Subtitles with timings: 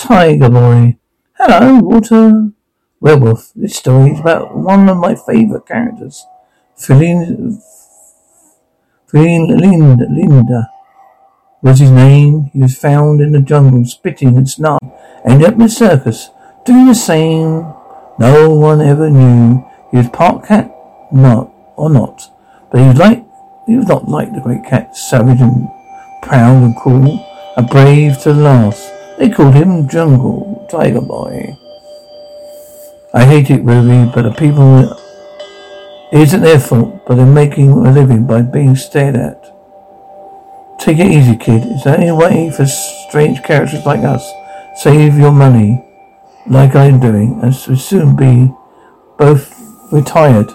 [0.00, 0.96] Tiger Boy.
[1.36, 2.52] Hello, Walter.
[3.00, 3.52] Werewolf.
[3.54, 6.24] This story is about one of my favourite characters.
[6.74, 7.60] Feline,
[9.12, 10.70] Linda, Linda
[11.60, 12.48] was his name.
[12.54, 14.90] He was found in the jungle, spitting and snarling.
[15.26, 16.30] Ended up in a circus,
[16.64, 17.70] doing the same.
[18.18, 20.74] No one ever knew he was part cat,
[21.12, 22.22] not or not.
[22.72, 23.26] But he was like
[23.66, 25.68] he was not like the great cat, savage and
[26.22, 27.22] proud and cruel,
[27.58, 28.94] and brave to the last.
[29.20, 31.54] They called him Jungle Tiger Boy.
[33.12, 34.78] I hate it, Ruby, but the people,
[36.10, 39.44] it isn't their fault, but they're making a living by being stared at.
[40.78, 41.62] Take it easy, kid.
[41.84, 44.26] There any way for strange characters like us
[44.76, 45.84] save your money,
[46.46, 48.50] like I'm doing, and soon be
[49.18, 49.54] both
[49.92, 50.50] retired?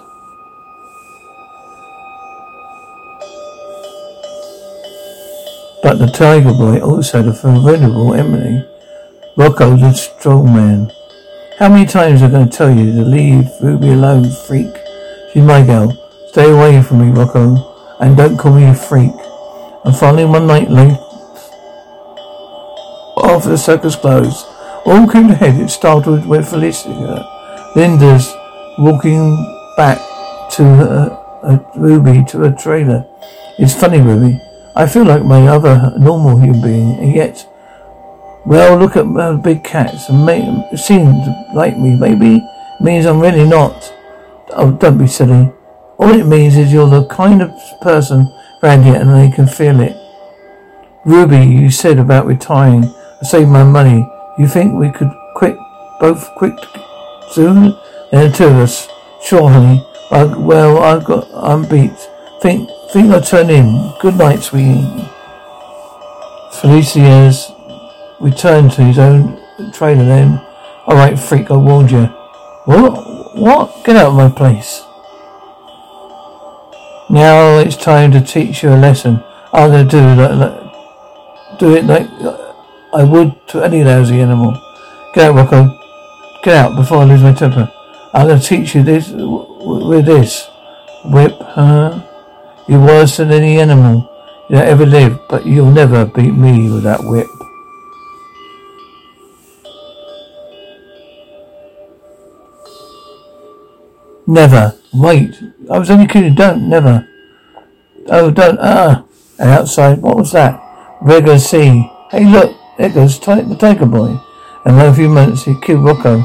[5.85, 8.65] But the Tiger Boy also a formidable enemy,
[9.37, 10.91] Rocco the Strong Man.
[11.59, 14.75] How many times am I going to tell you to leave Ruby alone, freak?
[15.31, 15.95] She's my girl.
[16.29, 19.13] Stay away from me, Rocco, and don't call me a freak.
[19.85, 20.97] And finally, one night late,
[23.23, 24.43] after the circus closed,
[24.87, 25.61] all came to head.
[25.61, 26.89] It started with Felicia.
[27.75, 28.33] Linda's
[28.79, 29.37] walking
[29.77, 29.99] back
[30.53, 33.05] to her, uh, Ruby to her trailer.
[33.59, 34.41] It's funny, Ruby.
[34.77, 37.47] I feel like my other normal human being, and yet,
[38.45, 41.05] well, look at uh, big cats and them seem
[41.53, 41.95] like me.
[41.95, 42.45] Maybe
[42.81, 43.93] means I'm really not.
[44.49, 45.51] Oh, don't be silly.
[45.97, 48.31] All it means is you're the kind of person
[48.61, 49.95] around here, and they can feel it.
[51.05, 52.93] Ruby, you said about retiring.
[53.21, 54.05] I saved my money.
[54.37, 55.55] You think we could quit,
[55.99, 56.53] both quit
[57.31, 57.77] soon?
[58.11, 58.89] And the two of us.
[59.23, 59.87] Sure, honey.
[60.11, 61.97] I, well, I've got, I'm beat.
[62.41, 63.93] Think Think I'll turn in.
[63.99, 64.85] Good night, sweetie.
[66.61, 67.51] Felicia's
[68.19, 69.39] returned to his own
[69.73, 70.39] trailer then.
[70.87, 72.05] Alright, freak, I warned you.
[72.65, 73.35] What?
[73.35, 73.83] What?
[73.83, 74.81] Get out of my place.
[77.09, 79.23] Now it's time to teach you a lesson.
[79.53, 82.09] I'm gonna do it like, like do it like
[82.93, 84.59] I would to any lousy animal.
[85.13, 85.79] Get out, Rocco.
[86.43, 87.71] Get out before I lose my temper.
[88.13, 90.47] I'm gonna teach you this with this.
[91.03, 92.01] Whip, huh?
[92.67, 94.09] You're worse than any animal
[94.49, 97.27] that ever lived, but you'll never beat me with that whip.
[104.27, 104.75] Never.
[104.93, 105.35] Wait.
[105.69, 106.33] I was only kidding.
[106.33, 106.67] Don't.
[106.67, 107.07] Never.
[108.07, 108.57] Oh, don't.
[108.59, 109.05] Ah.
[109.37, 110.59] And outside, what was that?
[111.01, 111.91] Regular sea.
[112.09, 112.55] Hey, look.
[112.77, 114.19] There goes the tiger boy.
[114.65, 116.17] And in a few minutes, he killed Rocco.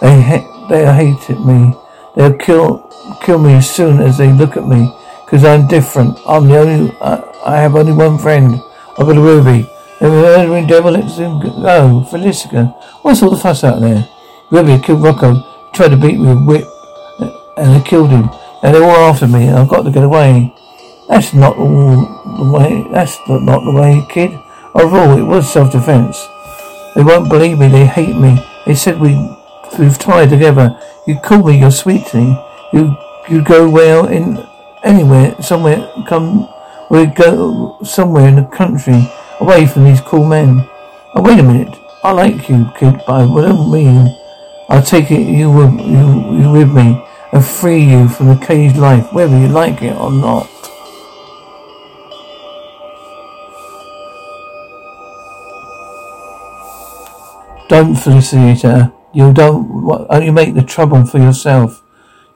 [0.00, 1.74] They ha- they hated me.
[2.16, 2.88] They'll kill
[3.22, 4.88] kill me as soon as they look at me.
[5.30, 6.18] Because I'm different.
[6.26, 8.60] I'm the only, I have only one friend.
[8.98, 9.70] I've got a Ruby.
[10.00, 12.02] The murdering devil lets him go.
[12.10, 12.64] Felicia.
[13.02, 14.08] What's all the fuss out there?
[14.50, 15.70] Ruby killed Rocco.
[15.72, 16.68] Tried to beat me with a whip.
[17.56, 18.28] And they killed him.
[18.64, 19.46] And they're all after me.
[19.46, 20.52] And I've got to get away.
[21.08, 22.84] That's not the way.
[22.90, 24.36] That's not the way, kid.
[24.74, 26.26] Overall, it was self-defense.
[26.96, 27.68] They won't believe me.
[27.68, 28.44] They hate me.
[28.66, 29.14] They said we,
[29.78, 30.76] we've tied together.
[31.06, 32.36] You call me your sweetie.
[32.72, 32.96] You,
[33.28, 34.44] you go well in
[34.84, 36.48] anywhere, somewhere, come,
[36.90, 39.10] we go somewhere in the country,
[39.40, 40.68] away from these cool men.
[41.14, 41.76] Oh, wait a minute.
[42.02, 44.16] I like you, kid, but I don't mean
[44.68, 48.76] I'll take it you with, you, you with me and free you from the caged
[48.76, 50.48] life, whether you like it or not.
[57.68, 58.90] Don't felicitate.
[59.12, 61.82] You don't only make the trouble for yourself.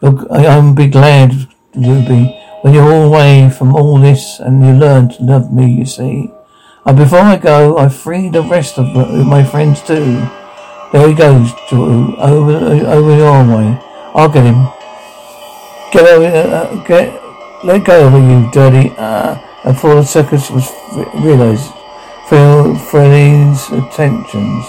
[0.03, 5.53] I'm be glad Ruby, when you're away from all this and you learn to love
[5.53, 6.31] me, you see.
[6.87, 8.87] And before I go, I free the rest of
[9.27, 10.29] my friends too.
[10.93, 13.79] There he goes, Drew, over, over your way.
[14.15, 14.69] I'll get him.
[15.93, 20.51] Get over, uh, uh get, let go of you, dirty, uh, and before the circus
[20.51, 20.71] was
[21.15, 21.73] realized,
[22.29, 24.65] feel Freddy's attentions.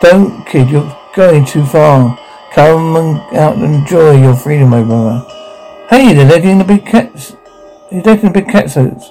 [0.00, 2.18] Don't, kid, you're going too far.
[2.52, 5.41] Come and out and enjoy your freedom, my brother.
[5.92, 7.36] Hey, they're taking the big cats.
[7.90, 9.10] They're taking the big cat suits.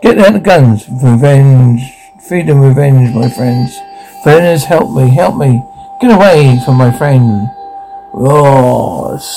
[0.00, 0.88] Get out the guns.
[0.88, 1.82] Revenge.
[2.26, 3.76] Freedom, revenge, my friends.
[4.24, 5.62] Friends, help me, help me.
[6.00, 7.50] Get away from my friend.
[8.14, 9.28] Ross.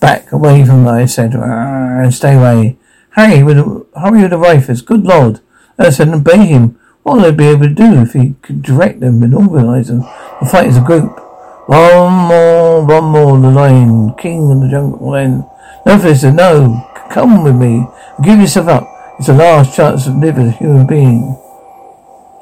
[0.00, 2.78] Back away from I said, and stay away.
[3.10, 3.58] Hurry with
[3.94, 4.80] hurry with the rifles.
[4.80, 5.40] Good Lord.
[5.78, 6.79] I said, obey him.
[7.02, 10.02] What will they be able to do if he could direct them and organize them
[10.02, 11.18] to fight as a group?
[11.66, 15.48] One more, one more, the lion, king of the jungle then.
[15.86, 16.86] No, Felicia, no.
[17.10, 17.86] Come with me.
[18.22, 18.88] Give yourself up.
[19.18, 21.38] It's the last chance to live as a human being.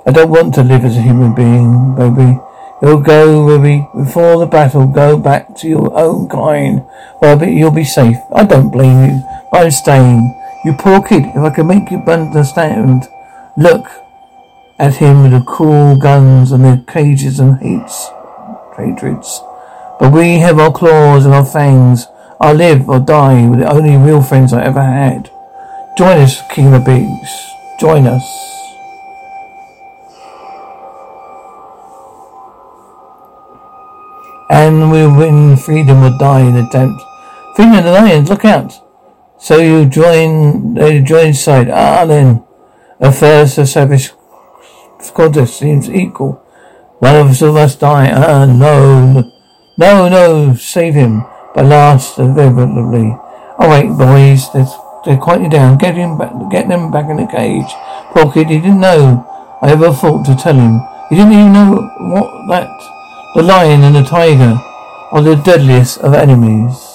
[0.06, 2.40] I don't want to live as a human being, baby.
[2.82, 6.84] You'll go, Ruby, before the battle, go back to your own kind.
[7.20, 8.16] Well, you'll be safe.
[8.34, 9.22] I don't blame you,
[9.52, 10.34] I'm staying.
[10.64, 13.06] You poor kid, if I can make you understand.
[13.56, 13.86] Look
[14.78, 18.08] at him with the cool guns and the cages and hates,
[18.76, 19.40] hatreds.
[19.98, 22.06] But we have our claws and our fangs.
[22.40, 25.30] I live or die with the only real friends I ever had.
[25.96, 27.50] Join us, King of the Beasts.
[27.80, 28.22] Join us.
[34.50, 37.02] And we'll win freedom or die in attempt.
[37.56, 38.80] Freedom of the Lions, look out!
[39.40, 41.68] So you join, they join side.
[41.70, 42.44] Ah, then.
[43.00, 44.10] A savage
[45.14, 46.42] contest seems equal.
[46.98, 48.10] One of us must die.
[48.10, 49.32] Ah, no.
[49.76, 51.24] No, no, save him.
[51.54, 53.16] But last, inevitably.
[53.60, 54.66] Oh wait, boys, they're,
[55.04, 55.78] they're down.
[55.78, 57.70] Get him back, get them back in the cage.
[58.10, 59.24] Poor kid, he didn't know.
[59.62, 60.80] I ever thought to tell him.
[61.10, 62.68] He didn't even know what that,
[63.34, 64.60] the lion and the tiger
[65.10, 66.87] are the deadliest of enemies.